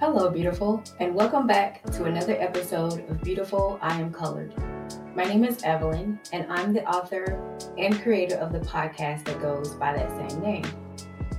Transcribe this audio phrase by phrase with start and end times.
[0.00, 4.54] Hello, beautiful, and welcome back to another episode of Beautiful I Am Colored.
[5.14, 7.38] My name is Evelyn, and I'm the author
[7.76, 10.64] and creator of the podcast that goes by that same name.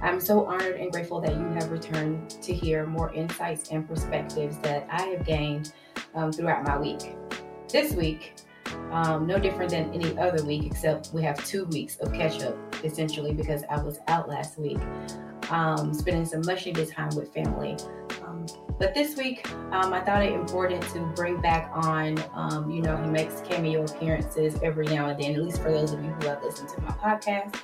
[0.03, 4.59] I'm so honored and grateful that you have returned to hear more insights and perspectives
[4.59, 5.73] that I have gained
[6.13, 7.15] um, throughout my week.
[7.67, 8.35] This week,
[8.91, 12.55] um, no different than any other week, except we have two weeks of catch up,
[12.85, 14.77] essentially, because I was out last week,
[15.49, 17.75] um, spending some much needed time with family.
[18.31, 18.45] Um,
[18.79, 22.97] but this week, um, I thought it important to bring back on, um, you know,
[22.97, 26.27] he makes cameo appearances every now and then, at least for those of you who
[26.27, 27.61] have listened to my podcast.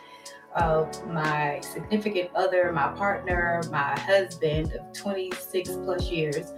[0.55, 6.53] Uh, my significant other, my partner, my husband of 26 plus years,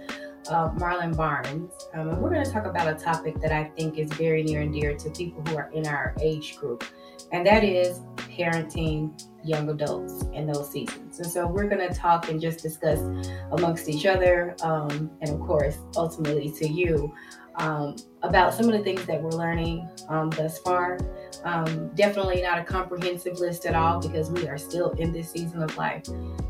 [0.48, 1.72] uh, Marlon Barnes.
[1.94, 4.62] Um, and we're going to talk about a topic that I think is very near
[4.62, 6.84] and dear to people who are in our age group,
[7.32, 8.00] and that is
[8.40, 11.18] parenting young adults in those seasons.
[11.18, 13.00] And so we're going to talk and just discuss
[13.52, 17.12] amongst each other, um, and of course, ultimately to you,
[17.56, 20.98] um, about some of the things that we're learning um, thus far.
[21.44, 25.62] Um, definitely not a comprehensive list at all because we are still in this season
[25.62, 26.04] of life.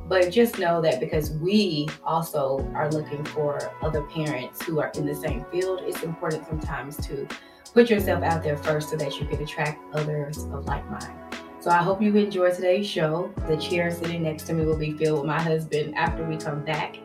[0.07, 5.07] But just know that because we also are looking for other parents who are in
[5.07, 7.27] the same field, it's important sometimes to
[7.73, 11.30] put yourself out there first so that you can attract others of like mind.
[11.61, 13.31] So I hope you enjoy today's show.
[13.47, 16.65] The chair sitting next to me will be filled with my husband after we come
[16.65, 16.97] back.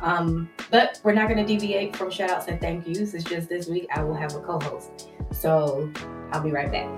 [0.00, 3.14] Um, but we're not going to deviate from shout outs and thank yous.
[3.14, 5.10] It's just this week I will have a co host.
[5.30, 5.92] So
[6.32, 6.88] I'll be right back.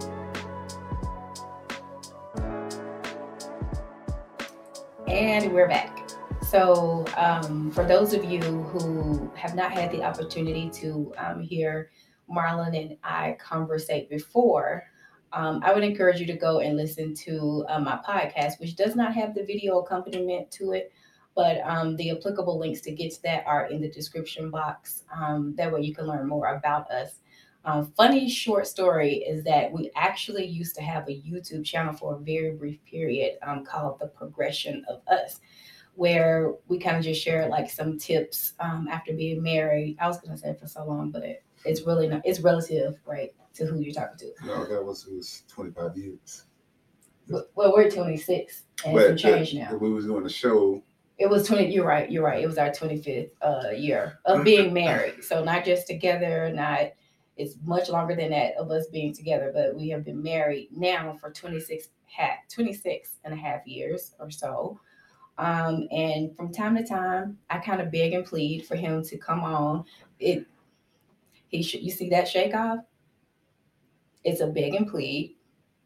[5.07, 6.09] And we're back.
[6.49, 11.91] So, um, for those of you who have not had the opportunity to um, hear
[12.31, 14.85] Marlon and I conversate before,
[15.33, 18.95] um, I would encourage you to go and listen to uh, my podcast, which does
[18.95, 20.93] not have the video accompaniment to it,
[21.35, 25.05] but um, the applicable links to get to that are in the description box.
[25.15, 27.21] Um, that way you can learn more about us.
[27.65, 32.15] Um, funny short story is that we actually used to have a YouTube channel for
[32.15, 35.41] a very brief period um, called The Progression of Us,
[35.95, 39.97] where we kind of just shared like some tips um, after being married.
[40.01, 42.99] I was going to say for so long, but it, it's really not, it's relative,
[43.07, 43.33] right?
[43.55, 44.47] To who you're talking to.
[44.47, 46.45] No, that was it was 25 years.
[47.29, 49.77] Well, we're 26 and but some change now.
[49.77, 50.83] We was doing a show.
[51.19, 51.73] It was 20.
[51.73, 52.11] You're right.
[52.11, 52.43] You're right.
[52.43, 55.23] It was our 25th uh, year of being married.
[55.23, 56.93] So not just together, not
[57.37, 61.17] it's much longer than that of us being together, but we have been married now
[61.19, 64.79] for 26 half 26 and a half years or so.
[65.39, 69.17] Um, and from time to time, I kind of beg and plead for him to
[69.17, 69.85] come on.
[70.19, 70.47] It
[71.49, 72.81] he should you see that shake off?
[74.25, 75.37] It's a beg and plead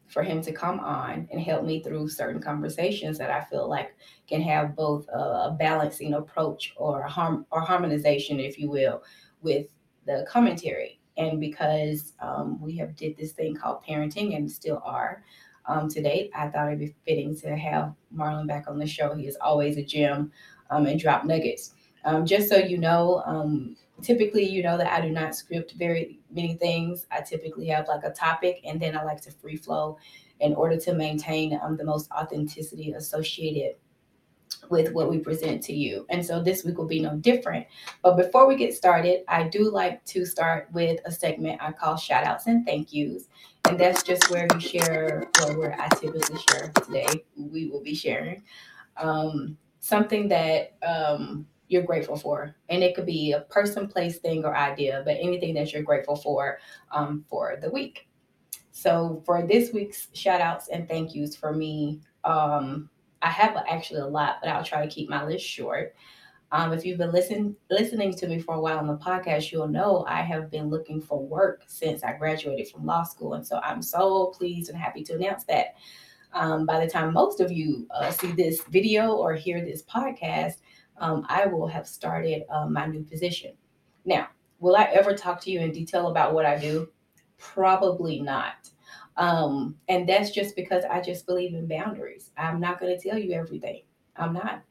[0.07, 3.95] for him to come on and help me through certain conversations that I feel like
[4.27, 9.03] can have both a, balancing approach or harm or harmonization, if you will,
[9.41, 9.67] with
[10.05, 10.99] the commentary.
[11.17, 15.23] And because um, we have did this thing called parenting and still are
[15.65, 19.13] um, to date, I thought it'd be fitting to have Marlon back on the show.
[19.13, 20.31] He is always a gem
[20.69, 21.73] um, and drop nuggets.
[22.05, 26.19] Um, just so you know, um, typically you know that i do not script very
[26.31, 27.05] many things.
[27.11, 29.97] I typically have like a topic and then i like to free flow
[30.39, 33.75] in order to maintain um, the most authenticity associated
[34.69, 36.05] with what we present to you.
[36.09, 37.65] And so this week will be no different.
[38.01, 41.97] But before we get started i do like to start with a segment i call
[41.97, 43.27] shout outs and thank yous.
[43.67, 47.95] And that's just where we share or where i typically share today we will be
[47.95, 48.43] sharing
[48.97, 52.55] um, something that um, you're grateful for.
[52.69, 56.15] And it could be a person, place, thing, or idea, but anything that you're grateful
[56.15, 56.59] for
[56.91, 58.07] um, for the week.
[58.71, 62.89] So for this week's shout outs and thank yous for me, um,
[63.21, 65.95] I have actually a lot, but I'll try to keep my list short.
[66.51, 69.67] Um, if you've been listen, listening to me for a while on the podcast, you'll
[69.67, 73.33] know I have been looking for work since I graduated from law school.
[73.33, 75.75] And so I'm so pleased and happy to announce that
[76.33, 80.57] um, by the time most of you uh, see this video or hear this podcast,
[80.99, 83.53] um, I will have started uh, my new position.
[84.05, 84.27] Now,
[84.59, 86.89] will I ever talk to you in detail about what I do?
[87.37, 88.69] Probably not.
[89.17, 92.31] Um, and that's just because I just believe in boundaries.
[92.37, 93.81] I'm not going to tell you everything.
[94.15, 94.63] I'm not.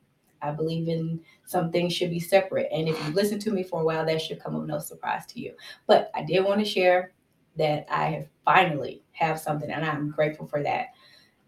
[0.42, 2.68] I believe in some things should be separate.
[2.72, 5.26] And if you listen to me for a while, that should come of no surprise
[5.26, 5.54] to you.
[5.86, 7.12] But I did want to share
[7.56, 10.88] that I have finally have something, and I'm grateful for that.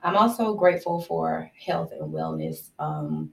[0.03, 2.71] I'm also grateful for health and wellness.
[2.79, 3.31] Um,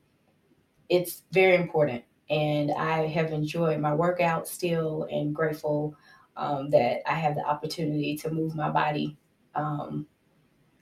[0.90, 2.04] it's very important.
[2.30, 5.96] And I have enjoyed my workout still and grateful
[6.38, 9.16] um, that I have the opportunity to move my body
[9.54, 10.06] um,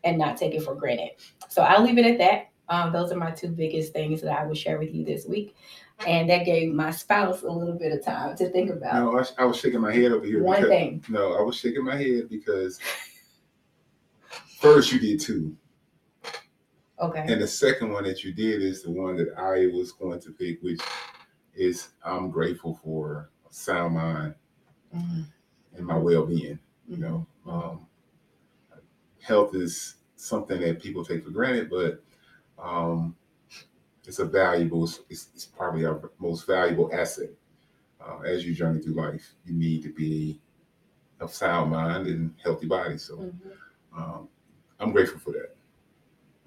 [0.04, 1.12] and not take it for granted.
[1.50, 2.50] So I'll leave it at that.
[2.70, 5.56] Um, those are my two biggest things that I will share with you this week.
[6.08, 9.16] And that gave my spouse a little bit of time to think about No, I,
[9.16, 10.42] was- I was shaking my head over here.
[10.42, 11.04] one because, thing.
[11.10, 12.80] No, I was shaking my head because
[14.60, 15.56] first you did two,
[17.00, 17.26] Okay.
[17.28, 20.32] and the second one that you did is the one that I was going to
[20.32, 20.82] pick, which
[21.56, 24.36] is I'm grateful for sound mind
[24.96, 25.26] Mhm.
[25.76, 26.60] and my well-being.
[26.88, 27.88] You know, um,
[29.22, 32.04] health is something that people take for granted, but
[32.60, 33.16] um,
[34.06, 34.84] it's a valuable.
[35.10, 37.30] It's, it's probably our most valuable asset
[38.02, 39.34] uh, as you journey through life.
[39.46, 40.42] You need to be
[41.20, 42.98] of sound mind and healthy body.
[42.98, 43.52] So Mhm.
[43.98, 44.30] um,
[44.80, 45.56] I'm grateful for that.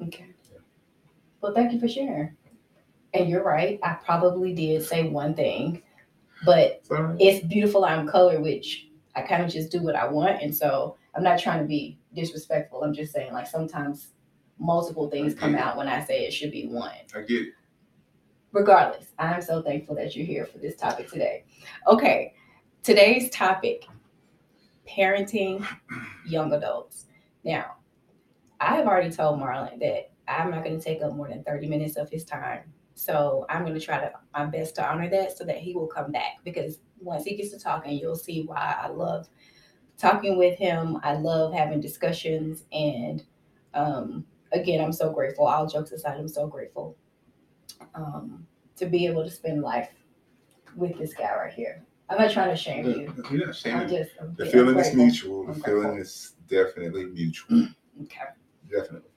[0.03, 0.35] Okay.
[1.47, 2.37] Well, thank you for sharing.
[3.15, 3.79] And you're right.
[3.85, 5.81] I probably did say one thing,
[6.45, 10.43] but It's it's beautiful I'm color, which I kind of just do what I want.
[10.43, 12.83] And so I'm not trying to be disrespectful.
[12.83, 14.09] I'm just saying, like, sometimes
[14.59, 16.91] multiple things come out when I say it should be one.
[17.15, 17.53] I get it.
[18.51, 21.45] Regardless, I'm so thankful that you're here for this topic today.
[21.87, 22.35] Okay.
[22.83, 23.85] Today's topic
[24.89, 25.65] parenting
[26.27, 27.05] young adults.
[27.45, 27.77] Now,
[28.59, 31.69] I have already told Marlon that I'm not going to take up more than 30
[31.69, 32.61] minutes of his time.
[32.95, 35.87] So I'm going to try to my best to honor that so that he will
[35.87, 39.29] come back because once he gets to talking, you'll see why I love
[39.99, 40.99] talking with him.
[41.03, 42.65] I love having discussions.
[42.73, 43.23] And
[43.75, 45.47] um, again, I'm so grateful.
[45.47, 46.97] All jokes aside, I'm so grateful
[47.95, 48.47] um,
[48.77, 49.91] to be able to spend life
[50.75, 51.83] with this guy right here.
[52.09, 53.13] I'm not trying to shame you.
[53.31, 55.47] You're not I'm just I'm, The feeling is mutual.
[55.47, 57.69] The feeling is definitely mutual.
[58.03, 58.25] Okay.
[58.71, 59.09] Definitely.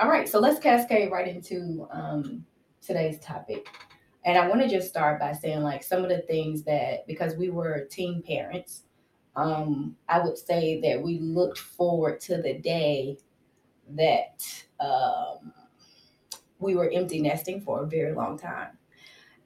[0.00, 2.46] All right, so let's cascade right into um,
[2.80, 3.68] today's topic.
[4.24, 7.36] And I want to just start by saying, like, some of the things that, because
[7.36, 8.84] we were teen parents,
[9.36, 13.18] um, I would say that we looked forward to the day
[13.90, 14.42] that
[14.80, 15.52] um,
[16.60, 18.78] we were empty nesting for a very long time.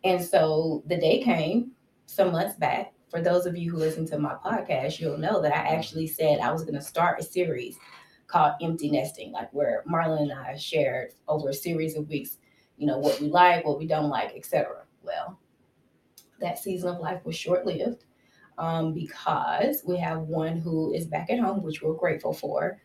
[0.05, 1.73] And so the day came
[2.07, 2.93] some months back.
[3.11, 6.39] For those of you who listen to my podcast, you'll know that I actually said
[6.39, 7.77] I was going to start a series
[8.26, 12.38] called Empty Nesting, like where Marlon and I shared over a series of weeks,
[12.76, 14.85] you know, what we like, what we don't like, etc.
[15.03, 15.38] Well,
[16.41, 18.05] that season of life was short lived
[18.59, 22.81] um, because we have one who is back at home, which we're grateful for.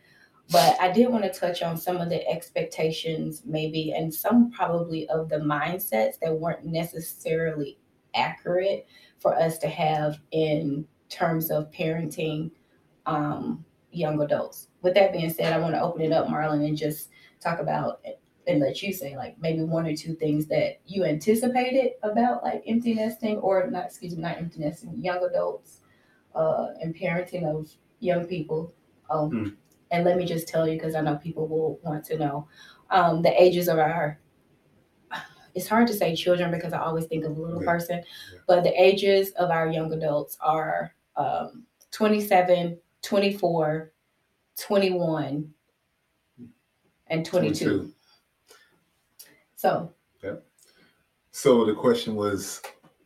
[0.50, 5.08] But I did want to touch on some of the expectations, maybe, and some probably
[5.08, 7.78] of the mindsets that weren't necessarily
[8.14, 8.86] accurate
[9.20, 12.50] for us to have in terms of parenting
[13.06, 14.68] um, young adults.
[14.82, 17.10] With that being said, I want to open it up, Marlon, and just
[17.40, 18.00] talk about
[18.46, 22.62] and let you say like maybe one or two things that you anticipated about like
[22.66, 25.80] empty nesting or not excuse me not empty nesting young adults
[26.34, 28.72] uh and parenting of young people
[29.10, 29.48] um Hmm.
[29.90, 32.48] and let me just tell you because i know people will want to know
[32.90, 34.18] um the ages of our
[35.54, 37.70] it's hard to say children because i always think of a little Yeah.
[37.70, 38.38] person Yeah.
[38.46, 43.92] but the ages of our young adults are um 27 24
[44.60, 45.50] 21
[47.08, 47.94] and 22 22.
[49.56, 49.92] so
[51.32, 52.60] So the question was,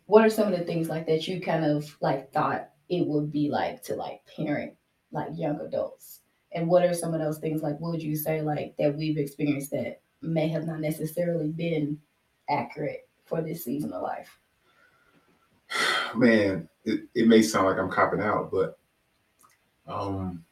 [0.07, 3.31] what are some of the things like that you kind of like thought it would
[3.31, 4.75] be like to like parent
[5.13, 6.21] like young adults?
[6.53, 9.19] And what are some of those things like what would you say like that we've
[9.19, 11.99] experienced that may have not necessarily been
[12.51, 14.39] accurate for this season of life?
[16.17, 18.79] Man, it, it may sound like I'm copping out, but
[19.87, 20.45] um,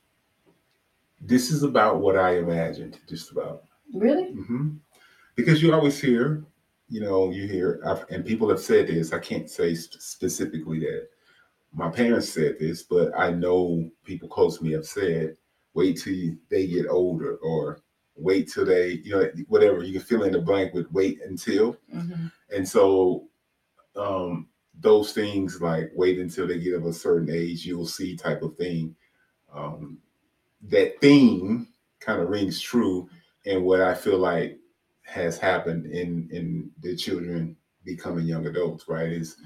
[1.23, 3.65] this is about what I imagined, just about.
[3.95, 4.71] really hmm
[5.37, 6.45] Because you always hear,
[6.89, 9.13] you know, you hear, I've, and people have said this.
[9.13, 11.09] I can't say sp- specifically that
[11.73, 15.37] my parents said this, but I know people close to me have said,
[15.75, 17.81] wait till they get older or
[18.17, 19.83] wait till they, you know, whatever.
[19.83, 21.77] You can fill in the blank with wait until.
[21.95, 22.27] mm-hmm.
[22.55, 23.29] And so
[23.97, 24.49] um,
[24.81, 28.57] those things like wait until they get of a certain age, you'll see type of
[28.57, 28.95] thing.
[29.55, 29.99] Um,
[30.69, 31.69] that theme
[32.01, 33.09] kind of rings true
[33.47, 34.59] and what I feel like
[35.03, 39.09] has happened in in the children becoming young adults, right?
[39.09, 39.37] Is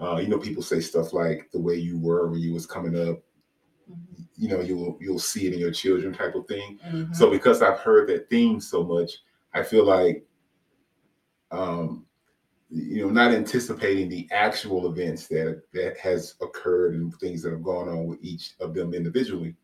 [0.00, 2.96] uh, you know, people say stuff like the way you were when you was coming
[3.08, 3.18] up,
[4.36, 6.78] you know, you'll you'll see it in your children type of thing.
[6.86, 7.12] Mm-hmm.
[7.12, 9.12] So because I've heard that theme so much,
[9.54, 10.24] I feel like
[11.50, 12.04] um
[12.70, 17.62] you know not anticipating the actual events that that has occurred and things that have
[17.62, 19.54] gone on with each of them individually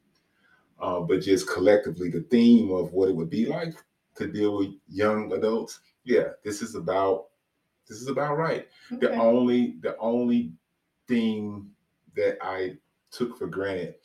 [0.81, 3.75] uh, but just collectively the theme of what it would be like
[4.17, 7.27] to deal with young adults yeah this is about
[7.89, 8.67] this is about right.
[8.91, 10.53] The only the only
[11.07, 11.69] thing
[12.17, 12.77] that i
[13.11, 13.97] took for granted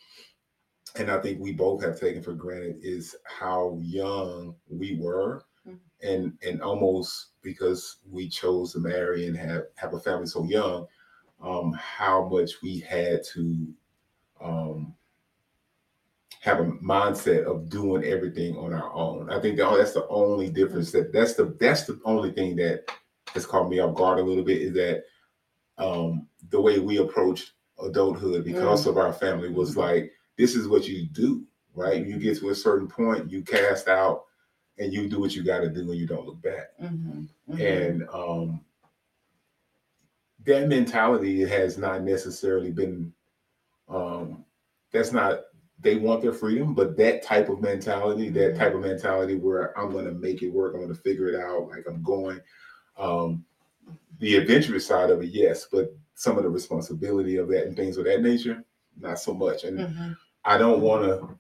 [0.98, 5.44] and i think we both have taken for granted is how young we were.
[5.68, 5.80] Mhm.
[6.02, 10.88] and and almost because we chose to marry and have have a family so young,
[11.42, 13.68] um, how much we had to
[14.42, 14.96] um,
[16.40, 19.30] have a mindset of doing everything on our own.
[19.30, 20.92] I think that, oh, that's the only difference.
[20.92, 22.86] That that's the that's the only thing that
[23.34, 25.04] has caught me off guard a little bit is that
[25.78, 28.90] um, the way we approached adulthood because mm.
[28.90, 32.06] of our family was like this is what you do, right?
[32.06, 34.24] You get to a certain point, you cast out,
[34.78, 36.70] and you do what you got to do, and you don't look back.
[36.82, 37.24] Mm-hmm.
[37.52, 37.62] Mm-hmm.
[37.62, 38.62] And um,
[40.46, 43.14] that mentality has not necessarily been.
[43.90, 44.46] Um,
[44.92, 45.42] that's not
[45.82, 48.60] they want their freedom, but that type of mentality, that mm-hmm.
[48.60, 51.40] type of mentality where I'm going to make it work, I'm going to figure it
[51.40, 52.42] out, like I'm going.
[52.98, 53.46] Um,
[54.20, 57.98] the adventurous side of it, yes, but some of the responsibility of that and things
[57.98, 58.64] of that nature,
[59.00, 59.64] not so much.
[59.64, 60.12] And mm-hmm.
[60.44, 61.40] I don't want to,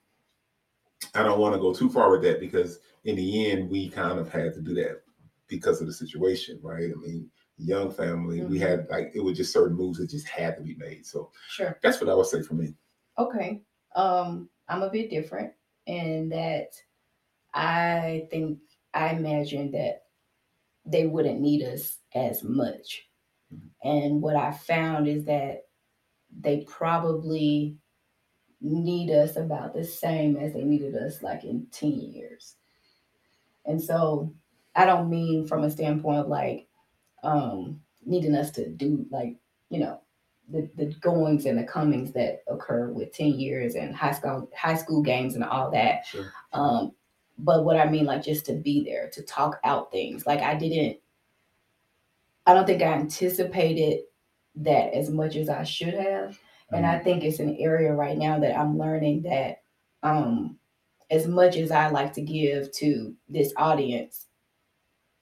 [1.19, 4.19] I don't want to go too far with that because in the end, we kind
[4.19, 5.01] of had to do that
[5.47, 6.89] because of the situation, right?
[6.91, 8.51] I mean, young family, mm-hmm.
[8.51, 11.05] we had like it was just certain moves that just had to be made.
[11.05, 12.73] So sure, that's what I would say for me.
[13.17, 13.61] Okay,
[13.95, 15.53] um, I'm a bit different
[15.85, 16.71] in that
[17.53, 18.59] I think
[18.93, 20.03] I imagine that
[20.85, 23.07] they wouldn't need us as much.
[23.53, 23.89] Mm-hmm.
[23.89, 25.63] And what I found is that
[26.39, 27.77] they probably
[28.61, 32.55] need us about the same as they needed us like in 10 years.
[33.65, 34.33] And so
[34.75, 36.67] I don't mean from a standpoint of like
[37.23, 39.35] um needing us to do like,
[39.69, 40.01] you know,
[40.51, 44.75] the, the goings and the comings that occur with 10 years and high school high
[44.75, 46.05] school games and all that.
[46.05, 46.31] Sure.
[46.53, 46.93] Um,
[47.37, 50.25] but what I mean, like just to be there, to talk out things.
[50.25, 50.97] Like I didn't
[52.45, 54.01] I don't think I anticipated
[54.55, 56.31] that as much as I should have.
[56.31, 56.75] Mm-hmm.
[56.75, 57.03] And I mm-hmm.
[57.03, 59.61] think it's an area right now that I'm learning that
[60.03, 60.57] um
[61.11, 64.27] as much as I like to give to this audience,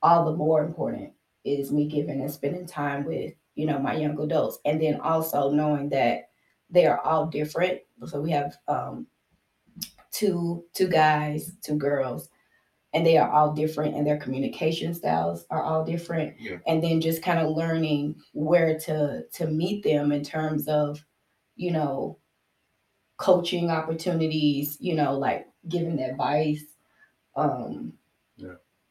[0.01, 1.13] all the more important
[1.45, 4.59] is me giving and spending time with you know, my young adults.
[4.63, 6.29] And then also knowing that
[6.69, 7.79] they are all different.
[8.05, 9.07] So we have um,
[10.11, 12.29] two two guys, two girls,
[12.93, 16.35] and they are all different and their communication styles are all different.
[16.39, 16.57] Yeah.
[16.67, 21.03] And then just kind of learning where to to meet them in terms of,
[21.55, 22.19] you know,
[23.17, 26.63] coaching opportunities, you know, like giving advice,
[27.35, 27.93] um,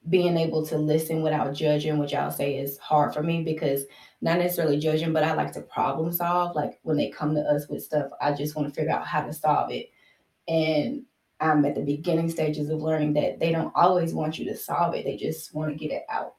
[0.09, 3.85] being able to listen without judging, which I'll say is hard for me because
[4.21, 6.55] not necessarily judging, but I like to problem solve.
[6.55, 9.23] Like when they come to us with stuff, I just want to figure out how
[9.23, 9.91] to solve it.
[10.49, 11.03] And
[11.41, 14.95] I'm at the beginning stages of learning that they don't always want you to solve
[14.95, 16.37] it, they just want to get it out.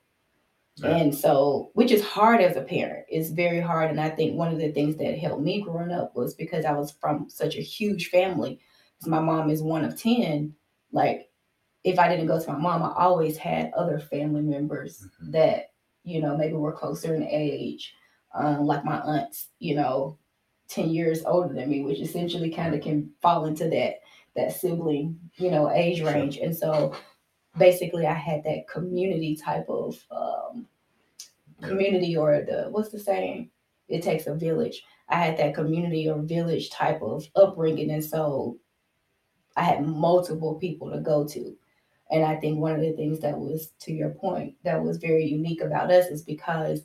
[0.83, 3.89] And so, which is hard as a parent, it's very hard.
[3.89, 6.73] And I think one of the things that helped me growing up was because I
[6.73, 8.59] was from such a huge family.
[8.97, 10.53] Because my mom is one of 10.
[10.91, 11.26] Like
[11.87, 15.31] if I didn't go to my mom, I always had other family members mm-hmm.
[15.31, 15.71] that,
[16.03, 17.95] you know, maybe were closer in age,
[18.35, 20.17] um, like my aunts, you know,
[20.67, 24.01] 10 years older than me, which essentially kind of can fall into that
[24.35, 26.35] that sibling, you know, age range.
[26.35, 26.45] Sure.
[26.45, 26.93] And so
[27.57, 30.67] basically I had that community type of um,
[31.61, 33.49] community or the what's the saying?
[33.87, 34.83] It takes a village.
[35.07, 37.91] I had that community or village type of upbringing.
[37.91, 38.59] And so
[39.55, 41.57] I had multiple people to go to.
[42.09, 45.25] And I think one of the things that was, to your point, that was very
[45.25, 46.81] unique about us is because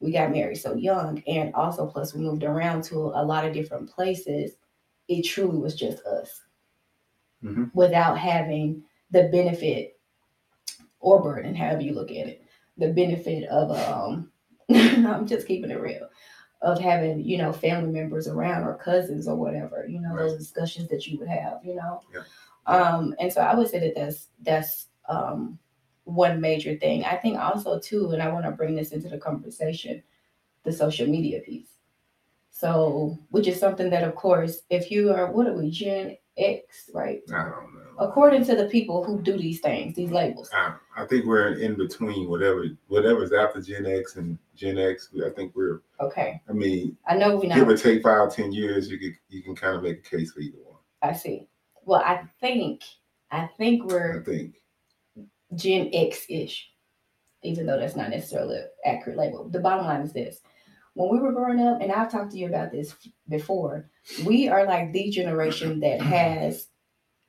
[0.00, 1.22] we got married so young.
[1.26, 4.52] And also, plus, we moved around to a lot of different places.
[5.08, 6.42] It truly was just us
[7.42, 7.64] mm-hmm.
[7.74, 9.98] without having the benefit
[11.00, 12.44] or burden, however you look at it,
[12.78, 14.30] the benefit of, um,
[14.70, 16.08] I'm just keeping it real,
[16.62, 20.18] of having, you know, family members around or cousins or whatever, you know, right.
[20.20, 22.00] those discussions that you would have, you know.
[22.14, 22.22] Yeah.
[22.66, 25.58] Um, and so I would say that that's that's um,
[26.04, 27.04] one major thing.
[27.04, 30.02] I think also too, and I want to bring this into the conversation,
[30.64, 31.68] the social media piece.
[32.50, 36.90] So, which is something that, of course, if you are what are we Gen X,
[36.94, 37.20] right?
[37.30, 37.80] I don't know.
[37.98, 40.50] According to the people who do these things, these labels.
[40.52, 45.10] I, I think we're in between whatever whatever's after Gen X and Gen X.
[45.24, 46.40] I think we're okay.
[46.48, 49.54] I mean, I know we give or take five, ten years, you can you can
[49.56, 50.78] kind of make a case for either one.
[51.02, 51.48] I see.
[51.84, 52.82] Well, I think
[53.30, 54.54] I think we're I think
[55.54, 56.70] Gen X ish,
[57.42, 59.48] even though that's not necessarily an accurate label.
[59.48, 60.40] The bottom line is this:
[60.94, 62.94] when we were growing up, and I've talked to you about this
[63.28, 63.90] before,
[64.24, 66.68] we are like the generation that has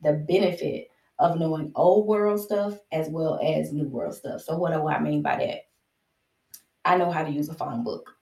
[0.01, 4.41] the benefit of knowing old world stuff as well as new world stuff.
[4.41, 5.61] So what do I mean by that?
[6.85, 8.15] I know how to use a phone book.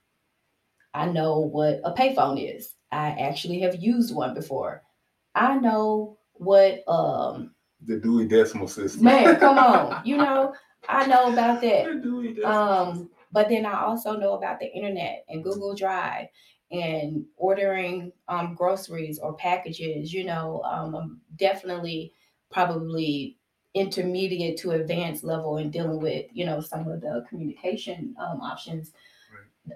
[0.93, 2.75] I know what a payphone is.
[2.91, 4.83] I actually have used one before.
[5.33, 7.53] I know what um
[7.85, 9.03] the Dewey Decimal System.
[9.03, 10.01] Man, come on.
[10.05, 10.53] You know,
[10.89, 11.85] I know about that.
[11.85, 16.27] That dude, Um, but then I also know about the internet and Google Drive
[16.71, 20.13] and ordering um, groceries or packages.
[20.13, 22.13] You know, um, I'm definitely
[22.51, 23.37] probably
[23.73, 28.93] intermediate to advanced level in dealing with you know some of the communication um, options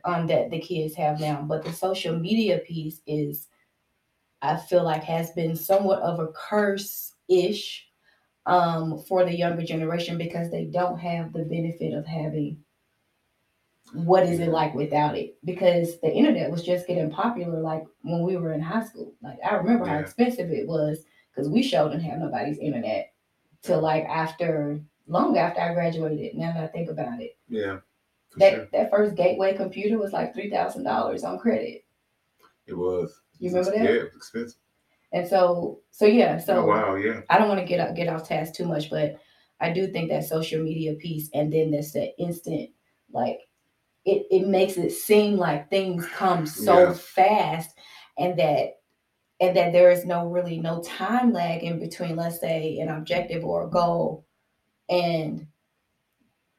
[0.04, 1.44] um, that the kids have now.
[1.48, 3.48] But the social media piece is,
[4.46, 7.88] I feel like, has been somewhat of a curse ish
[8.46, 12.58] um, for the younger generation because they don't have the benefit of having
[13.94, 15.38] what is it like without it?
[15.46, 19.14] Because the internet was just getting popular like when we were in high school.
[19.22, 23.14] Like I remember how expensive it was because we sure didn't have nobody's internet
[23.62, 26.36] till like after long after I graduated.
[26.36, 27.78] Now that I think about it, yeah,
[28.38, 28.68] that sure.
[28.74, 31.86] that first gateway computer was like three thousand dollars on credit.
[32.68, 33.22] It was.
[33.40, 33.84] You remember that?
[33.84, 34.60] Yeah, it was expensive.
[35.14, 37.22] And so so yeah, so oh, wow, yeah.
[37.30, 39.16] I don't want to get up, get off task too much, but
[39.62, 42.70] I do think that social media piece and then there's that instant
[43.12, 43.40] like
[44.06, 46.94] it, it makes it seem like things come so Yeah.
[46.94, 47.72] fast
[48.18, 48.80] and that
[49.40, 53.44] and that there is no really no time lag in between let's say an objective
[53.44, 54.26] or a goal
[54.90, 55.48] and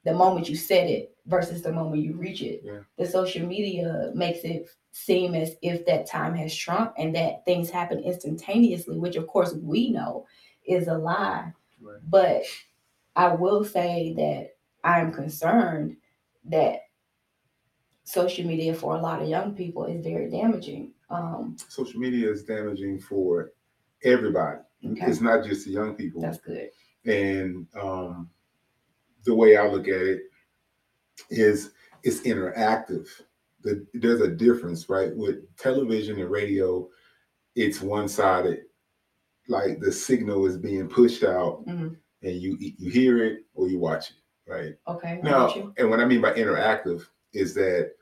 [0.04, 2.80] the moment you set it versus the moment you reach it Yeah.
[2.98, 7.68] the social media makes it seem as if that time has shrunk and that things
[7.70, 10.26] happen instantaneously which of course we know
[10.64, 11.98] is a lie Right.
[12.08, 12.42] but
[13.16, 15.96] i will say that i'm concerned
[16.44, 16.80] that
[18.04, 22.42] social media for a lot of young people is very damaging um Social media is
[22.44, 23.52] damaging for
[24.04, 24.60] everybody.
[24.84, 25.06] Okay.
[25.06, 26.20] It's not just the young people.
[26.20, 26.70] that's good
[27.04, 28.28] and um,
[29.24, 30.22] the way I look at it
[31.30, 33.08] is it's interactive.
[33.62, 35.14] The, there's a difference, right?
[35.16, 36.88] With television and radio,
[37.54, 38.60] it's one sided.
[39.48, 41.96] Like the signal is being pushed out, Mhm.
[42.22, 44.16] and you you hear it or you watch it,
[44.50, 44.76] right?
[44.88, 47.92] okay Now, and what I mean by interactive is that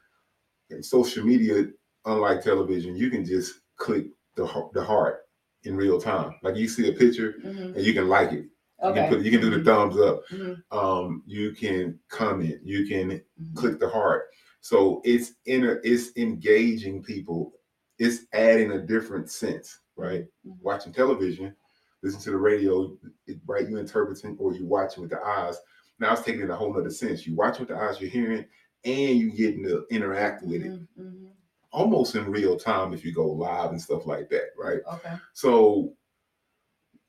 [0.70, 1.66] in social media,
[2.06, 4.06] unlike television, you can just click
[4.36, 5.26] the heart- the heart
[5.64, 6.34] in real time.
[6.42, 7.74] Like you see a picture Mhm.
[7.76, 8.46] and you can like it.
[8.88, 10.22] You can put, you can do the thumbs up.
[10.30, 10.62] Mhm.
[10.70, 12.60] Um, you can comment.
[12.64, 13.54] You can Mhm.
[13.56, 14.26] click the heart.
[14.60, 15.80] So it's inner.
[15.84, 17.54] It's engaging people.
[17.98, 20.26] It's adding a different sense, right?
[20.46, 20.60] Mhm.
[20.60, 21.54] Watching television,
[22.02, 23.68] listen to the radio, it, right?
[23.68, 25.56] You interpreting or you watching with the eyes.
[26.00, 27.26] Now it's taking it a whole other sense.
[27.26, 28.44] You watch with the eyes, you're hearing,
[28.84, 30.88] and you getting to interact with it Mhm.
[30.98, 31.30] Mhm.
[31.72, 34.80] almost in real time if you go live and stuff like that, right?
[34.92, 35.96] okay So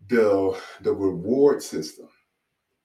[0.07, 2.07] the the reward system,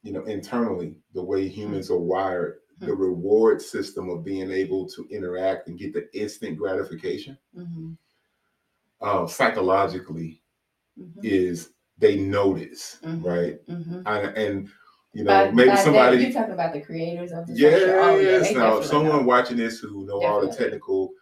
[0.03, 5.07] you know, internally, the way humans are wired, the reward system of being able to
[5.11, 7.97] interact and get the instant gratification, Mhm.
[9.03, 10.43] uh, psychologically,
[10.99, 11.21] Mhm.
[11.23, 13.25] is they notice, Mhm.
[13.25, 13.67] right?
[13.67, 14.03] Mhm.
[14.07, 14.69] And, and
[15.13, 16.23] you know, By- maybe by somebody.
[16.23, 17.91] you're talking about the creators of the social.
[17.91, 18.55] Oh, yeah, Yes.
[18.55, 21.13] now, someone watching this who know all the technical,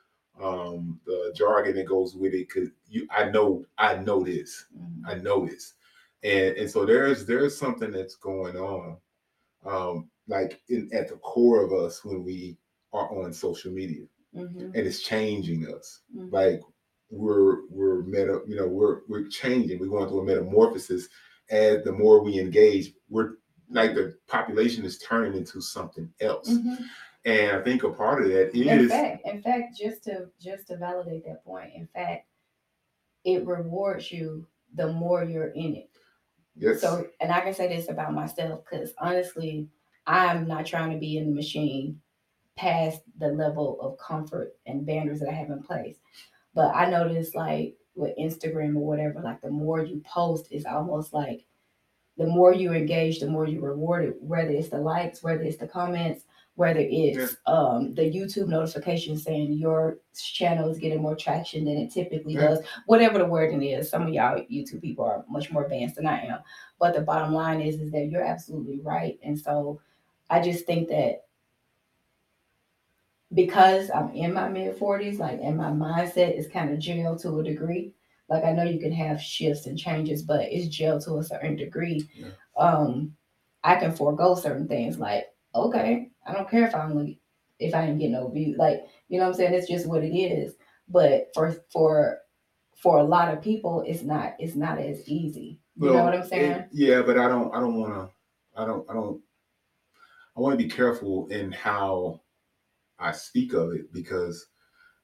[0.40, 4.66] um, the jargon that goes with it, because you, I know, I know this.
[5.04, 5.74] I know this.
[6.22, 8.96] And and so there's there's something that's going on,
[9.64, 12.58] um, like in at the core of us when we
[12.92, 14.04] are on social media,
[14.34, 14.64] Mhm.
[14.74, 16.00] and it's changing us.
[16.14, 16.32] Mhm.
[16.32, 16.60] Like
[17.10, 19.78] we're we're meta, you know, we're we're changing.
[19.78, 21.08] We're going through a metamorphosis.
[21.50, 23.34] As the more we engage, we're
[23.70, 26.48] like the population is turning into something else.
[26.50, 26.84] Mhm.
[27.24, 30.66] And I think a part of that is In fact, in fact, just to just
[30.68, 32.26] to validate that point, in fact,
[33.24, 35.90] it rewards you the more you're in it.
[36.58, 39.68] Yes, So, and I can say this about myself because honestly,
[40.06, 42.00] I'm not trying to be in the machine
[42.56, 45.96] past the level of comfort and boundaries that I have in place.
[46.54, 51.12] But I notice, like with Instagram or whatever, like the more you post, it's almost
[51.12, 51.44] like
[52.16, 55.68] the more you engage, the more you rewarded, whether it's the likes, whether it's the
[55.68, 56.24] comments,
[56.58, 61.92] whether it's um, the YouTube notification saying your channel is getting more traction than it
[61.92, 62.48] typically Yeah.
[62.48, 63.88] does, whatever the wording is.
[63.88, 66.40] Some of y'all YouTube people are much more advanced than I am.
[66.80, 69.20] But the bottom line is, is that you're absolutely right.
[69.22, 69.80] And so
[70.30, 71.26] I just think that
[73.32, 77.38] because I'm in my mid 40s, like, and my mindset is kind of jail to
[77.38, 77.92] a degree.
[78.28, 81.54] Like, I know you can have shifts and changes, but it's jail to a certain
[81.54, 82.08] degree.
[82.14, 82.30] Yeah.
[82.58, 83.14] Um,
[83.62, 84.98] I can forego certain things.
[84.98, 87.20] Like, okay, I don't care if I only
[87.58, 88.54] if I didn't get no view.
[88.56, 89.54] Like, you know what I'm saying?
[89.54, 90.54] It's just what it is.
[90.88, 92.18] But for for
[92.76, 95.60] for a lot of people, it's not it's not as easy.
[95.76, 96.50] You know what I'm saying?
[96.52, 97.54] it- yeah, but I don't.
[97.54, 98.60] I don't want to.
[98.60, 98.88] I don't.
[98.90, 99.20] I don't.
[100.36, 102.20] I want to be careful in how
[103.00, 104.46] I speak of it because,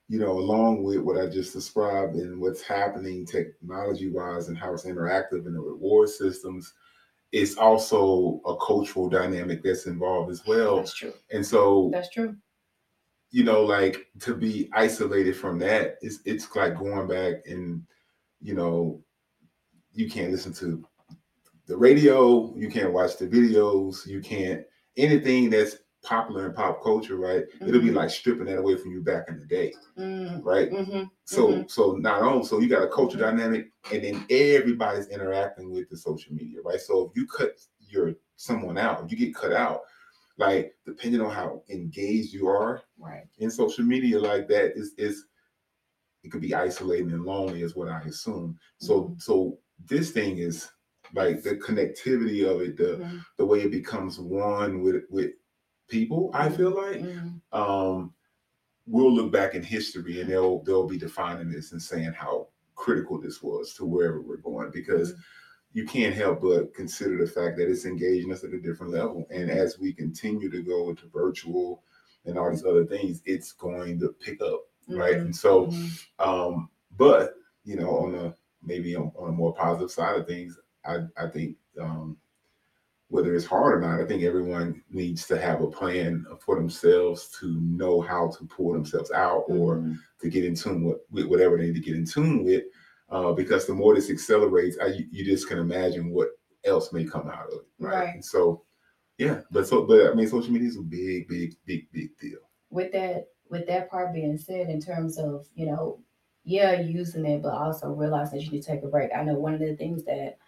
[0.08, 4.72] you know, along with what I just described and what's happening technology wise and how
[4.72, 6.72] it's interactive and the reward systems,
[7.34, 10.76] it's also a cultural dynamic that's involved as well.
[10.76, 11.12] That's true.
[11.32, 12.36] And so, That's true.
[13.32, 17.82] you know, like to be isolated from that, it's it's like going back and,
[18.40, 19.02] you know,
[19.92, 20.86] you can't listen to
[21.66, 24.62] the radio, you can't watch the videos, you can't
[24.96, 27.44] anything that's popular in pop culture, right?
[27.66, 27.94] It'll be Mhm.
[27.94, 30.70] like stripping that away from you back in the day, Mm, right?
[30.70, 31.70] mhm, So Mhm.
[31.70, 33.20] so not only so you got a culture Mhm.
[33.20, 36.80] dynamic, and then everybody's interacting with the social media, right?
[36.80, 39.82] So if you cut your someone out, if you get cut out,
[40.38, 43.26] like depending on how engaged you are Right.
[43.38, 45.26] in social media, like that is is
[46.22, 48.58] it could be isolating and lonely, is what I assume.
[48.78, 50.70] So so this thing is
[51.14, 55.32] like the connectivity of it, the the way it becomes one with with
[55.88, 56.30] people.
[56.34, 57.40] I feel like mhm.
[57.52, 58.14] um,
[58.86, 63.20] we'll look back in history and they'll they'll be defining this and saying how critical
[63.20, 65.18] this was to wherever we're going because Mhm.
[65.72, 69.26] you can't help but consider the fact that it's engaging us at a different level
[69.30, 71.82] and as we continue to go into virtual
[72.26, 76.00] and all these other things it's going to pick up right Mhm, and so mhm.
[76.18, 80.58] um but you know on a maybe on, on a more positive side of things
[80.84, 82.18] i i think um
[83.08, 87.28] whether it's hard or not, I think everyone needs to have a plan for themselves
[87.40, 89.98] to know how to pull themselves out or Mhm.
[90.20, 92.64] to get in tune with, with whatever they need to get in tune with.
[93.10, 96.30] Uh, because the more this accelerates, I, you, just can imagine what
[96.64, 98.04] else may come out of it, right?
[98.06, 98.24] Right.
[98.24, 98.64] So,
[99.18, 102.40] yeah, but so, but I mean, social media is a big, big, big, big deal.
[102.70, 106.00] with that with that part being said in terms of you know
[106.44, 109.34] yeah using it but also realize that you need to take a break i know
[109.34, 110.38] one of the things that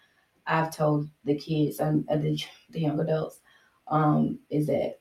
[0.46, 2.38] i've told the kids and uh, the,
[2.70, 3.40] the young adults
[3.88, 5.00] um is that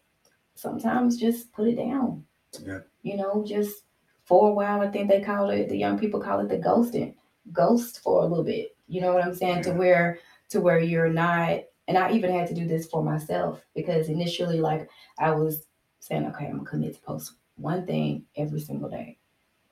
[0.55, 2.23] sometimes just put it down
[2.65, 2.79] Yeah.
[3.03, 3.83] you know just
[4.23, 7.15] for a while i think they call it the young people call it the ghosting
[7.51, 11.09] ghost for a little bit you know what i'm saying to where to where you're
[11.09, 15.67] not and i even had to do this for myself because initially like i was
[16.05, 19.17] saying, okay, I'm gonna commit to post one thing every single day.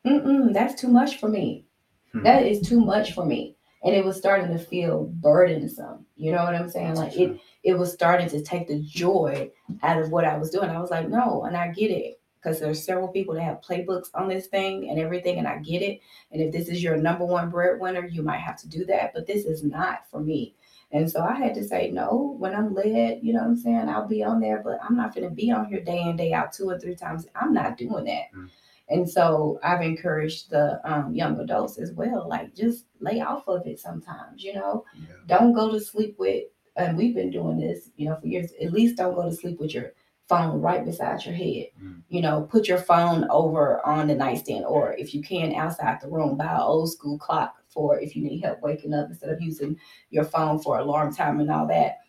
[0.04, 1.68] Mm-mm, that's too much for me.
[2.12, 2.24] Hmm.
[2.24, 3.56] That is too much for me.
[3.84, 6.06] And it was starting to feel burdensome.
[6.16, 6.96] You know what I'm saying?
[6.96, 10.70] Like it, it was starting to take the joy out of what I was doing.
[10.70, 12.20] I was like, no, and I get it.
[12.42, 15.82] Because there's several people that have playbooks on this thing and everything, and I get
[15.82, 16.02] it.
[16.32, 19.14] And if this is your number one breadwinner, you might have to do that.
[19.14, 20.54] But this is not for me.
[20.94, 23.90] And so I had to say no when I'm led, you know what I'm saying?
[23.90, 26.54] I'll be on there, but I'm not gonna be on here day in, day out,
[26.54, 27.28] two or three times.
[27.34, 28.26] I'm not doing that.
[28.36, 28.50] Mm.
[28.90, 33.66] And so I've encouraged the um, young adults as well, like just lay off of
[33.66, 34.86] it sometimes, you know.
[34.96, 35.16] Yeah.
[35.28, 36.44] Don't go to sleep with,
[36.76, 38.52] and we've been doing this, you know, for years.
[38.62, 39.94] At least don't go to sleep with your
[40.28, 41.68] phone right beside your head.
[41.82, 42.02] Mm.
[42.10, 46.10] You know, put your phone over on the nightstand, or if you can, outside the
[46.10, 49.42] room, buy an old school clock for if you need help waking up instead of
[49.42, 49.78] using
[50.10, 52.00] your phone for alarm time and all that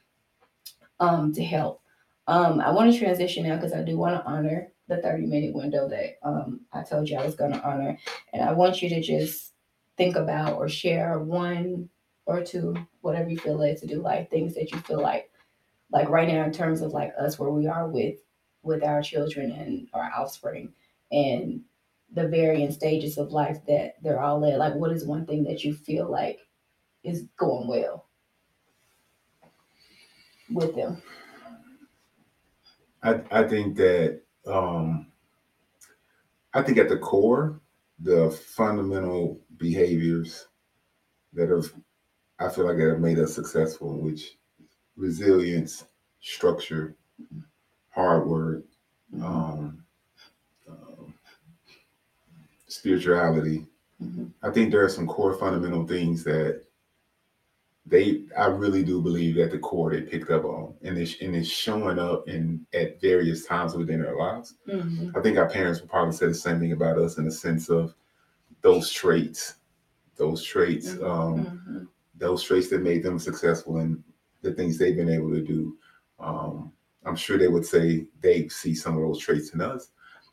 [1.00, 1.80] um, to help.
[2.26, 5.54] Um, I want to transition now because I do want to honor the 30 minute
[5.54, 7.98] window that um, I told you I was going to honor.
[8.32, 9.52] And I want you to just
[9.96, 11.88] think about or share one
[12.26, 15.30] or two, whatever you feel led to do, like things that you feel like,
[15.90, 18.16] like right now in terms of like us where we are with
[18.62, 20.72] with our children and our offspring
[21.12, 21.60] and
[22.12, 24.58] the varying stages of life that they're all at.
[24.58, 26.40] Like, what is one thing that you feel like
[27.02, 28.06] is going well
[30.50, 31.02] with them?
[33.02, 35.06] I, I think that um,
[36.52, 37.60] I think at the core,
[38.00, 40.48] the fundamental behaviors
[41.32, 41.72] that have
[42.38, 44.38] I feel like that have made us successful, which
[44.96, 45.84] resilience,
[46.20, 46.96] structure,
[47.90, 48.64] hard work,
[49.22, 49.84] um,
[50.68, 51.14] um,
[52.66, 53.66] spirituality.
[54.02, 54.32] Mhm.
[54.42, 56.64] I think there are some core fundamental things that
[57.86, 61.36] they I really do believe at the core they picked up on and it's and
[61.36, 64.54] it's showing up in at various times within their lives.
[64.66, 65.14] Mhm.
[65.16, 67.68] I think our parents would probably say the same thing about us in the sense
[67.68, 67.94] of
[68.62, 69.56] those traits,
[70.16, 71.04] those traits, Mhm.
[71.10, 71.88] um, Mhm.
[72.16, 74.02] those traits that made them successful and
[74.42, 75.76] the things they've been able to do.
[76.18, 76.72] Um,
[77.04, 79.90] I'm sure they would say they see some of those traits in us.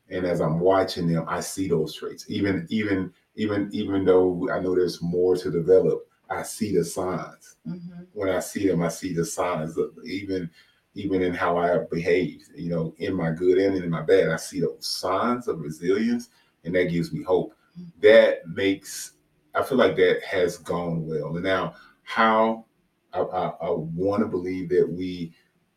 [0.09, 2.25] And as I'm watching them, I see those traits.
[2.29, 7.57] Even even even even though I know there's more to develop, I see the signs.
[7.67, 8.07] Mhm.
[8.13, 9.77] When I see them, I see the signs.
[9.77, 10.49] Of even
[10.95, 14.35] even in how I behave, you know, in my good and in my bad, I
[14.37, 16.29] see those signs of resilience,
[16.65, 17.53] and that gives me hope.
[18.01, 19.13] That makes
[19.53, 21.35] I feel like that has gone well.
[21.35, 22.65] And now, how
[23.13, 25.33] I, I, I want to believe that we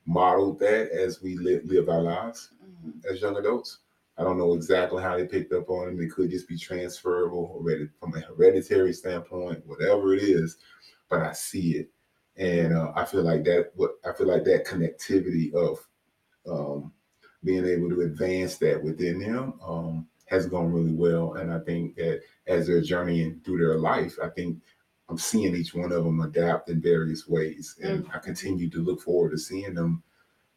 [0.06, 3.04] modeled that as we live, live our lives Mhm.
[3.10, 3.80] as young adults.
[4.16, 6.02] I don't know exactly how they picked up on it.
[6.02, 10.56] It could just be transferable heredit- from a hereditary standpoint, whatever it is.
[11.08, 11.90] But I see it,
[12.36, 13.72] and uh, I feel like that.
[13.74, 15.78] What I feel like that connectivity of
[16.48, 16.92] um,
[17.42, 21.34] being able to advance that within them um, has gone really well.
[21.34, 24.58] And I think that as they're journeying through their life, I think
[25.08, 28.16] I'm seeing each one of them adapt in various ways, and mm-hmm.
[28.16, 30.02] I continue to look forward to seeing them,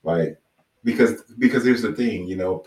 [0.03, 0.39] like
[0.83, 2.63] because because here's the thing, you know,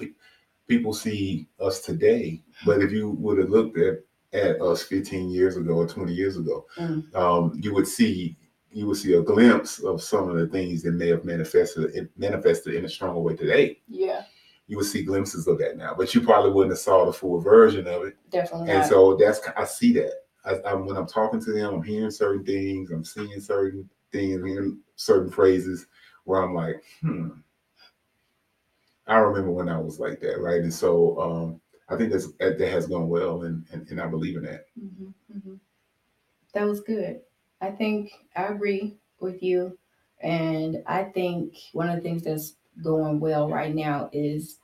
[0.71, 3.99] people see us today, but if you would have looked at
[4.33, 7.13] at us 15 years ago or 20 years ago, mm.
[7.17, 8.37] um, you would see
[8.71, 12.75] you would see a glimpse of some of the things that may have manifested manifested
[12.75, 13.81] in a stronger way today.
[13.89, 14.23] Yeah.
[14.69, 17.41] You would see glimpses of that now, but you probably wouldn't have saw the full
[17.41, 18.17] version of it.
[18.31, 18.71] Definitely.
[18.71, 18.89] And not.
[18.89, 20.13] so that's I see that.
[20.45, 24.41] I, I, when I'm talking to them, I'm hearing certain things, I'm seeing certain things,
[24.47, 25.89] hearing certain phrases
[26.25, 27.31] where I'm like, hmm.
[29.07, 30.61] I remember when I was like that, right?
[30.61, 34.37] And so um, I think that's that has gone well, and and, and I believe
[34.37, 34.67] in that.
[34.79, 35.55] Mm-hmm, mm-hmm.
[36.55, 37.21] That was good.
[37.61, 39.79] I think I agree with you.
[40.23, 44.59] And I think one of the things that's going well right now is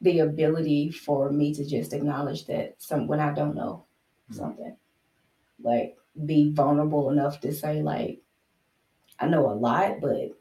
[0.00, 3.84] the ability for me to just acknowledge that some when I don't know
[4.30, 4.38] mm-hmm.
[4.38, 4.76] something,
[5.62, 8.20] like be vulnerable enough to say like,
[9.20, 10.32] I know a lot, but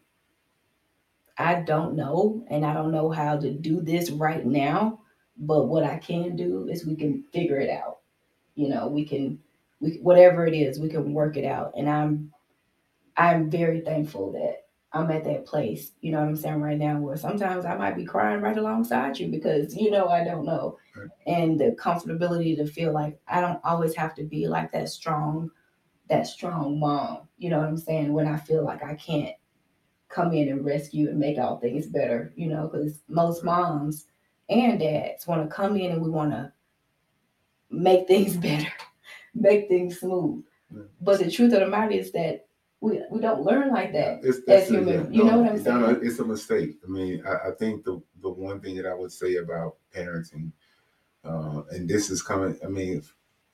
[1.38, 5.00] I don't know, and I don't know how to do this right now.
[5.38, 8.00] But what I can do is we can figure it out.
[8.56, 9.40] You know, we can
[9.80, 11.74] we whatever it is, we can work it out.
[11.76, 12.32] And I'm
[13.18, 17.00] I'm very thankful that I'm at that place, you know what I'm saying, right now,
[17.00, 20.78] where sometimes I might be crying right alongside you because you know I don't know.
[20.96, 21.10] Right.
[21.28, 25.50] And the comfortability to feel like I don't always have to be like that strong,
[26.10, 29.36] that strong mom, you know what I'm saying, when I feel like I can't
[30.12, 34.08] come in and rescue and make all things better, you know, because most moms
[34.50, 36.52] and dads want to come in and we want to
[37.70, 38.72] make things better
[39.36, 40.44] make things smooth.
[41.02, 42.48] But the truth of the matter is that
[42.80, 45.14] we, we don't learn like that it's, as human.
[45.14, 45.82] you no, know what I'm saying?
[45.82, 46.78] No, it's a mistake.
[46.84, 50.52] I mean, I, I, think the the one thing that I would say about parenting,
[51.24, 52.58] uh, and this is coming.
[52.64, 53.04] I mean,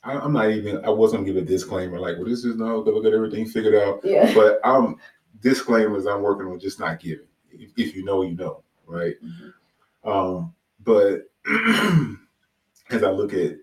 [0.04, 0.86] I, am not even.
[0.86, 3.48] I wasn't gonna give a disclaimer like, well, this is no, good, we got everything
[3.48, 4.00] figured out.
[4.04, 4.34] Yeah.
[4.34, 4.96] But I'm
[5.42, 6.06] disclaimers.
[6.06, 7.28] I'm working on just not giving.
[7.52, 9.16] If, if you know, you know, right?
[9.24, 10.10] Mm-hmm.
[10.10, 11.30] Um, but
[12.90, 13.58] as I look at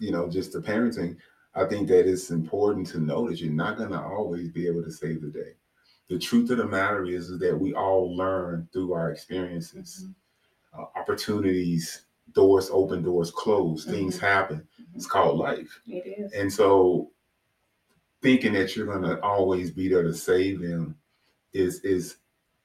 [0.00, 1.16] you know, just the parenting,
[1.54, 4.82] I think that it's important to know that you're not going to always be able
[4.82, 5.52] to save the day.
[6.08, 10.80] The truth of the matter is, is that we all learn through our experiences, mm-hmm.
[10.80, 13.92] uh, opportunities, doors open, doors close, mm-hmm.
[13.92, 14.58] things happen.
[14.58, 14.96] Mm-hmm.
[14.96, 15.80] It's called life.
[15.86, 16.32] It is.
[16.32, 17.10] And so
[18.22, 20.96] thinking that you're going to always be there to save them
[21.52, 22.16] is is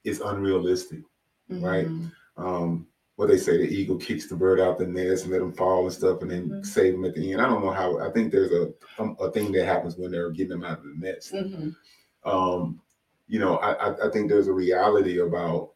[0.04, 1.00] is unrealistic,
[1.48, 1.86] right?
[1.86, 2.44] Mm-hmm.
[2.44, 5.52] Um, what they say the eagle kicks the bird out the nest and let them
[5.52, 6.62] fall and stuff and then mm-hmm.
[6.62, 7.40] save them at the end.
[7.40, 7.98] I don't know how.
[7.98, 10.84] I think there's a um, a thing that happens when they're getting them out of
[10.84, 11.32] the nest.
[11.32, 11.70] Mm-hmm.
[12.28, 12.80] Um,
[13.28, 15.72] you know, I, I think there's a reality about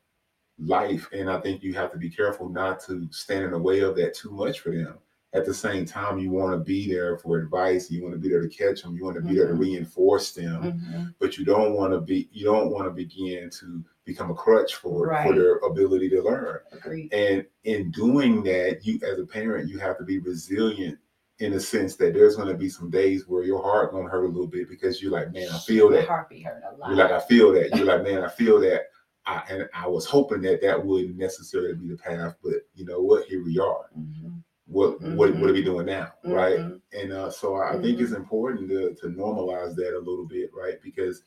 [0.58, 3.80] life, and I think you have to be careful not to stand in the way
[3.80, 4.98] of that too much for them
[5.32, 7.90] at the same time, you want to be there for advice.
[7.90, 8.96] You want to be there to catch them.
[8.96, 9.36] You want to be mm-hmm.
[9.36, 9.62] there to mm-hmm.
[9.62, 11.04] reinforce them, mm-hmm.
[11.20, 12.28] but you don't want to be.
[12.32, 15.26] You don't want to begin to become a crutch for right.
[15.26, 16.58] for their ability to learn.
[16.72, 17.12] Agreed.
[17.12, 20.98] And in doing that, you as a parent, you have to be resilient
[21.38, 24.10] in the sense that there's going to be some days where your heart going to
[24.10, 26.06] hurt a little bit because you're like, man, I feel that.
[26.08, 26.88] heart be hurt a lot.
[26.88, 27.70] You're like, I feel that.
[27.76, 28.82] You're like, man, I feel that.
[29.26, 33.00] I, and I was hoping that that wouldn't necessarily be the path, but you know
[33.00, 33.26] what?
[33.26, 33.90] Here we are.
[33.96, 34.38] Mm-hmm
[34.70, 35.16] what mm-hmm.
[35.16, 36.32] what what are we doing now mm-hmm.
[36.32, 36.60] right
[36.92, 37.82] and uh, so i mm-hmm.
[37.82, 38.22] think it's mm-hmm.
[38.22, 41.24] important to, to normalize that a little bit right because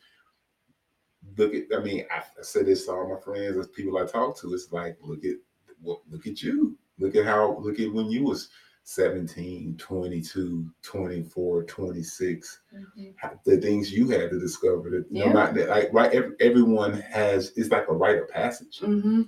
[1.38, 4.06] look at i mean I, I said this to all my friends as people i
[4.06, 5.36] talk to it's like look at
[5.84, 8.50] look at you look at how look at when you was
[8.86, 13.28] 17 22 24 26 mm-hmm.
[13.46, 15.26] the things you had to discover that yeah.
[15.26, 19.24] no matter like right every, everyone has it's like a rite of passage mm-hmm.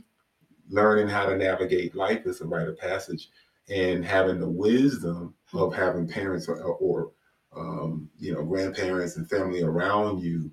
[0.69, 3.29] learning how to navigate life is a rite of passage
[3.69, 7.11] and having the wisdom of having parents or, or
[7.55, 10.51] um, you know grandparents and family around you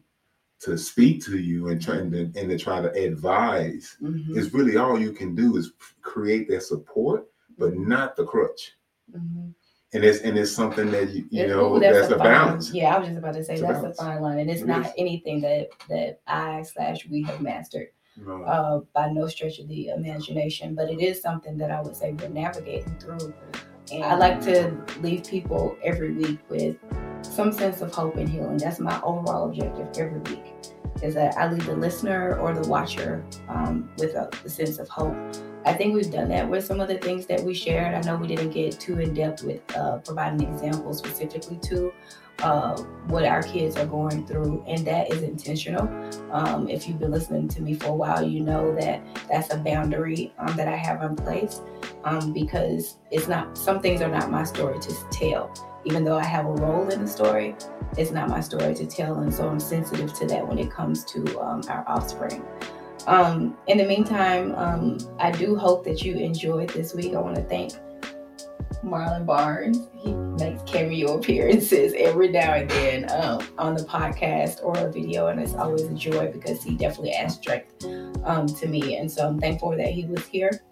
[0.61, 4.39] to speak to you and try and, and to try to advise mm-hmm.
[4.39, 5.73] is really all you can do is
[6.03, 7.27] create that support,
[7.59, 7.89] but mm-hmm.
[7.89, 8.73] not the crutch.
[9.13, 9.49] Mm-hmm.
[9.95, 12.73] And it's and it's something that you you know that's, that's a, a balance.
[12.73, 14.63] Yeah, I was just about to say it's that's a, a, fine line, and it's
[14.63, 14.93] it not is.
[14.97, 18.43] anything that that I slash we have mastered no.
[18.43, 22.13] uh, by no stretch of the imagination, but it is something that I would say
[22.13, 23.35] we're navigating through.
[23.93, 26.77] And I like to leave people every week with
[27.23, 28.57] some sense of hope and healing.
[28.57, 30.55] That's my overall objective every week.
[31.03, 34.89] Is that I leave the listener or the watcher um, with a, a sense of
[34.89, 35.17] hope
[35.65, 37.95] I think we've done that with some of the things that we shared.
[37.95, 41.93] I know we didn't get too in depth with uh, providing examples specifically to
[42.41, 45.89] uh, what our kids are going through, and that is intentional.
[46.33, 49.59] Um, if you've been listening to me for a while, you know that that's a
[49.59, 51.61] boundary um, that I have in place
[52.05, 55.53] um, because it's not, some things are not my story to tell.
[55.85, 57.57] Even though I have a role in the story,
[57.99, 59.19] it's not my story to tell.
[59.19, 62.45] And so I'm sensitive to that when it comes to um, our offspring.
[63.07, 67.15] Um, in the meantime, um, I do hope that you enjoyed this week.
[67.15, 67.73] I want to thank
[68.85, 69.89] Marlon Barnes.
[70.03, 75.29] He makes cameo appearances every now and then um, on the podcast or a video,
[75.29, 77.85] and it's always a joy because he definitely adds strength
[78.25, 78.97] um, to me.
[78.97, 80.63] And so I'm thankful that he was here.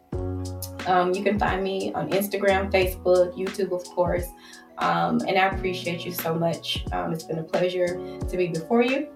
[0.86, 4.26] Um, you can find me on Instagram, Facebook, YouTube, of course.
[4.78, 6.84] Um, and I appreciate you so much.
[6.92, 7.86] Um, it's been a pleasure
[8.18, 9.08] to be before you.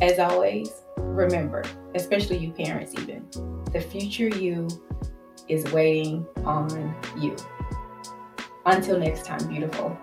[0.00, 1.64] As always, remember,
[1.94, 3.28] especially you parents, even,
[3.72, 4.68] the future you
[5.48, 7.34] is waiting on you.
[8.66, 9.96] Until next time, beautiful.